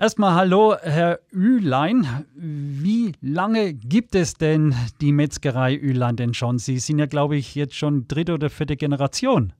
Erstmal 0.00 0.34
hallo, 0.36 0.76
Herr 0.80 1.18
Ülein. 1.32 2.06
Wie 2.36 3.14
lange 3.20 3.74
gibt 3.74 4.14
es 4.14 4.34
denn 4.34 4.72
die 5.00 5.10
Metzgerei 5.10 5.74
Ülein 5.74 6.14
denn 6.14 6.34
schon? 6.34 6.58
Sie 6.58 6.78
sind 6.78 7.00
ja, 7.00 7.06
glaube 7.06 7.34
ich, 7.34 7.56
jetzt 7.56 7.74
schon 7.74 8.06
dritte 8.06 8.34
oder 8.34 8.48
vierte 8.48 8.76
Generation. 8.76 9.52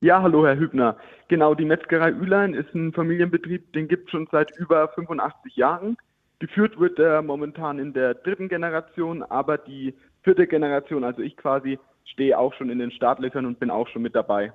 Ja, 0.00 0.22
hallo, 0.22 0.46
Herr 0.46 0.56
Hübner. 0.56 0.96
Genau, 1.26 1.56
die 1.56 1.64
Metzgerei 1.64 2.10
Ülein 2.10 2.54
ist 2.54 2.72
ein 2.72 2.92
Familienbetrieb, 2.92 3.72
den 3.72 3.88
gibt 3.88 4.04
es 4.04 4.10
schon 4.12 4.28
seit 4.30 4.56
über 4.58 4.90
85 4.90 5.56
Jahren. 5.56 5.96
Geführt 6.38 6.78
wird 6.78 7.00
er 7.00 7.20
momentan 7.22 7.80
in 7.80 7.92
der 7.92 8.14
dritten 8.14 8.48
Generation, 8.48 9.24
aber 9.24 9.58
die 9.58 9.92
vierte 10.22 10.46
Generation, 10.46 11.02
also 11.02 11.20
ich 11.20 11.36
quasi, 11.36 11.80
stehe 12.04 12.38
auch 12.38 12.54
schon 12.54 12.70
in 12.70 12.78
den 12.78 12.92
Startlöchern 12.92 13.44
und 13.44 13.58
bin 13.58 13.70
auch 13.70 13.88
schon 13.88 14.02
mit 14.02 14.14
dabei. 14.14 14.52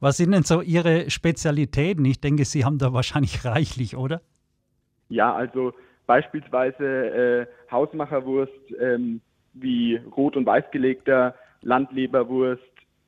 Was 0.00 0.16
sind 0.16 0.32
denn 0.32 0.42
so 0.42 0.60
Ihre 0.60 1.10
Spezialitäten? 1.10 2.04
Ich 2.04 2.20
denke, 2.20 2.44
Sie 2.44 2.64
haben 2.64 2.78
da 2.78 2.92
wahrscheinlich 2.92 3.44
reichlich, 3.44 3.96
oder? 3.96 4.20
Ja, 5.08 5.34
also 5.34 5.72
beispielsweise 6.06 6.84
äh, 6.84 7.46
Hausmacherwurst 7.70 8.52
ähm, 8.80 9.20
wie 9.54 9.96
rot- 10.16 10.36
und 10.36 10.46
weißgelegter, 10.46 11.34
Landleberwurst, 11.62 12.62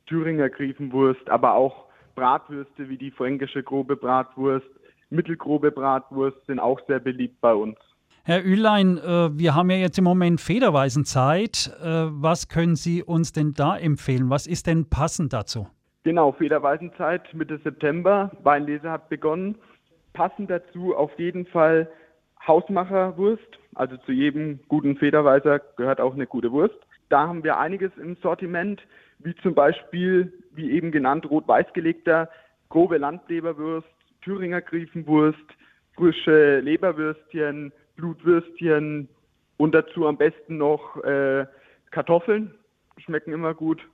Thüringer 0.07 0.49
Griefenwurst, 0.49 1.29
aber 1.29 1.53
auch 1.53 1.85
Bratwürste 2.15 2.89
wie 2.89 2.97
die 2.97 3.11
fränkische 3.11 3.63
grobe 3.63 3.95
Bratwurst, 3.95 4.67
mittelgrobe 5.09 5.71
Bratwurst 5.71 6.37
sind 6.47 6.59
auch 6.59 6.79
sehr 6.87 6.99
beliebt 6.99 7.39
bei 7.41 7.53
uns. 7.53 7.77
Herr 8.23 8.45
Ülein, 8.45 8.97
äh, 8.99 9.37
wir 9.37 9.55
haben 9.55 9.71
ja 9.71 9.77
jetzt 9.77 9.97
im 9.97 10.03
Moment 10.03 10.39
Federweisenzeit. 10.41 11.71
Äh, 11.81 12.05
was 12.11 12.49
können 12.49 12.75
Sie 12.75 13.01
uns 13.01 13.31
denn 13.31 13.53
da 13.53 13.75
empfehlen? 13.75 14.29
Was 14.29 14.45
ist 14.45 14.67
denn 14.67 14.89
passend 14.89 15.33
dazu? 15.33 15.67
Genau, 16.03 16.31
Federweisenzeit 16.31 17.31
Mitte 17.33 17.59
September. 17.59 18.31
Weinlese 18.41 18.89
hat 18.89 19.09
begonnen. 19.09 19.55
Passend 20.13 20.49
dazu 20.49 20.95
auf 20.95 21.11
jeden 21.19 21.45
Fall 21.45 21.87
Hausmacherwurst. 22.47 23.59
Also 23.75 23.97
zu 23.97 24.11
jedem 24.11 24.59
guten 24.67 24.97
Federweiser 24.97 25.59
gehört 25.77 26.01
auch 26.01 26.15
eine 26.15 26.25
gute 26.25 26.51
Wurst. 26.51 26.75
Da 27.09 27.27
haben 27.27 27.43
wir 27.43 27.59
einiges 27.59 27.91
im 27.97 28.15
Sortiment, 28.15 28.81
wie 29.19 29.35
zum 29.43 29.53
Beispiel, 29.53 30.33
wie 30.53 30.71
eben 30.71 30.91
genannt, 30.91 31.29
rot-weiß 31.29 31.67
gelegter, 31.73 32.29
grobe 32.69 32.97
Landleberwurst, 32.97 33.87
Thüringer 34.21 34.61
Griefenwurst, 34.61 35.37
frische 35.95 36.61
Leberwürstchen, 36.61 37.71
Blutwürstchen 37.95 39.07
und 39.57 39.75
dazu 39.75 40.07
am 40.07 40.17
besten 40.17 40.57
noch 40.57 40.97
äh, 41.03 41.45
Kartoffeln. 41.91 42.55
Schmecken 42.97 43.33
immer 43.33 43.53
gut 43.53 43.87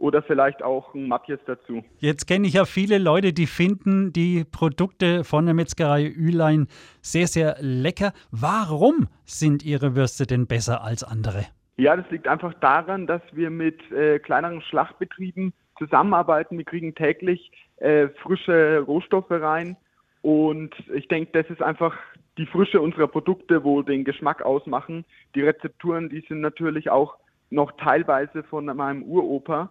oder 0.00 0.22
vielleicht 0.22 0.62
auch 0.62 0.94
ein 0.94 1.06
Matjes 1.06 1.38
dazu. 1.46 1.84
Jetzt 1.98 2.26
kenne 2.26 2.46
ich 2.46 2.54
ja 2.54 2.64
viele 2.64 2.98
Leute, 2.98 3.32
die 3.32 3.46
finden 3.46 4.12
die 4.12 4.44
Produkte 4.44 5.24
von 5.24 5.44
der 5.44 5.54
Metzgerei 5.54 6.06
Ülein 6.06 6.66
sehr, 7.02 7.26
sehr 7.26 7.56
lecker. 7.60 8.12
Warum 8.30 9.08
sind 9.24 9.64
Ihre 9.64 9.94
Würste 9.94 10.26
denn 10.26 10.46
besser 10.46 10.82
als 10.82 11.04
andere? 11.04 11.46
Ja, 11.76 11.96
das 11.96 12.10
liegt 12.10 12.26
einfach 12.26 12.54
daran, 12.54 13.06
dass 13.06 13.22
wir 13.32 13.50
mit 13.50 13.78
äh, 13.92 14.18
kleineren 14.18 14.62
Schlachtbetrieben 14.62 15.52
zusammenarbeiten. 15.78 16.58
Wir 16.58 16.64
kriegen 16.64 16.94
täglich 16.94 17.52
äh, 17.76 18.08
frische 18.22 18.80
Rohstoffe 18.80 19.30
rein 19.30 19.76
und 20.22 20.74
ich 20.94 21.08
denke, 21.08 21.30
das 21.32 21.50
ist 21.50 21.62
einfach 21.62 21.96
die 22.38 22.46
Frische 22.46 22.80
unserer 22.80 23.06
Produkte, 23.06 23.64
wo 23.64 23.82
den 23.82 24.04
Geschmack 24.04 24.42
ausmachen. 24.42 25.04
Die 25.34 25.42
Rezepturen, 25.42 26.08
die 26.08 26.24
sind 26.28 26.40
natürlich 26.40 26.90
auch 26.90 27.16
noch 27.50 27.72
teilweise 27.72 28.42
von 28.44 28.64
meinem 28.64 29.02
Uropa. 29.02 29.70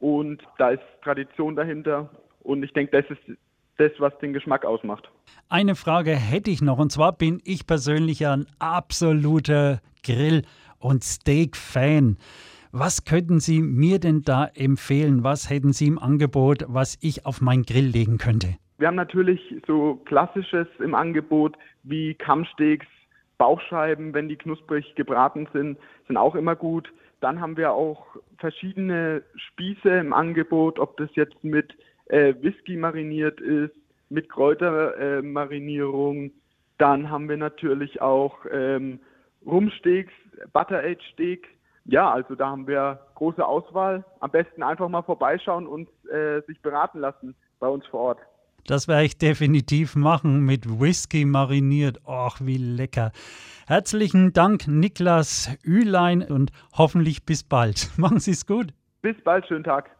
Und 0.00 0.42
da 0.58 0.70
ist 0.70 0.82
Tradition 1.02 1.54
dahinter. 1.54 2.10
Und 2.42 2.62
ich 2.62 2.72
denke, 2.72 3.00
das 3.00 3.10
ist 3.10 3.38
das, 3.78 3.92
was 3.98 4.16
den 4.18 4.32
Geschmack 4.32 4.64
ausmacht. 4.64 5.10
Eine 5.48 5.74
Frage 5.74 6.12
hätte 6.12 6.50
ich 6.50 6.62
noch. 6.62 6.78
Und 6.78 6.90
zwar 6.90 7.12
bin 7.12 7.40
ich 7.44 7.66
persönlich 7.66 8.26
ein 8.26 8.46
absoluter 8.58 9.80
Grill- 10.02 10.42
und 10.78 11.04
Steak-Fan. 11.04 12.16
Was 12.72 13.04
könnten 13.04 13.40
Sie 13.40 13.60
mir 13.60 13.98
denn 13.98 14.22
da 14.22 14.46
empfehlen? 14.54 15.24
Was 15.24 15.50
hätten 15.50 15.72
Sie 15.72 15.86
im 15.86 15.98
Angebot, 15.98 16.64
was 16.68 16.98
ich 17.00 17.26
auf 17.26 17.40
meinen 17.40 17.64
Grill 17.64 17.86
legen 17.86 18.18
könnte? 18.18 18.56
Wir 18.78 18.88
haben 18.88 18.96
natürlich 18.96 19.40
so 19.66 19.96
Klassisches 20.06 20.66
im 20.78 20.94
Angebot 20.94 21.56
wie 21.82 22.14
Kammsteaks, 22.14 22.86
Bauchscheiben, 23.38 24.14
wenn 24.14 24.28
die 24.28 24.36
knusprig 24.36 24.94
gebraten 24.94 25.48
sind, 25.52 25.78
sind 26.06 26.16
auch 26.16 26.34
immer 26.34 26.54
gut. 26.54 26.92
Dann 27.20 27.40
haben 27.40 27.56
wir 27.56 27.72
auch 27.72 28.06
verschiedene 28.38 29.22
Spieße 29.34 29.88
im 29.88 30.12
Angebot, 30.12 30.78
ob 30.78 30.96
das 30.96 31.10
jetzt 31.14 31.44
mit 31.44 31.74
äh, 32.06 32.34
Whisky 32.40 32.76
mariniert 32.76 33.40
ist, 33.40 33.74
mit 34.08 34.28
Kräutermarinierung. 34.28 36.26
Äh, 36.26 36.32
Dann 36.78 37.10
haben 37.10 37.28
wir 37.28 37.36
natürlich 37.36 38.00
auch 38.00 38.38
ähm, 38.50 39.00
Rumsteaks, 39.46 40.12
Butter 40.52 40.78
Aged 40.78 41.02
Steak. 41.12 41.46
Ja, 41.84 42.10
also 42.10 42.34
da 42.34 42.48
haben 42.50 42.66
wir 42.66 43.00
große 43.14 43.44
Auswahl. 43.44 44.04
Am 44.20 44.30
besten 44.30 44.62
einfach 44.62 44.88
mal 44.88 45.02
vorbeischauen 45.02 45.66
und 45.66 45.88
äh, 46.10 46.40
sich 46.46 46.60
beraten 46.62 47.00
lassen 47.00 47.34
bei 47.58 47.68
uns 47.68 47.86
vor 47.86 48.00
Ort. 48.00 48.18
Das 48.66 48.88
werde 48.88 49.04
ich 49.04 49.18
definitiv 49.18 49.96
machen, 49.96 50.40
mit 50.40 50.80
Whisky 50.80 51.24
mariniert. 51.24 51.98
Och, 52.06 52.38
wie 52.40 52.58
lecker. 52.58 53.12
Herzlichen 53.66 54.32
Dank, 54.32 54.66
Niklas 54.66 55.50
Ülein, 55.64 56.22
und 56.22 56.50
hoffentlich 56.76 57.24
bis 57.24 57.44
bald. 57.44 57.90
Machen 57.96 58.20
Sie 58.20 58.32
es 58.32 58.46
gut. 58.46 58.72
Bis 59.02 59.16
bald, 59.22 59.46
schönen 59.46 59.64
Tag. 59.64 59.90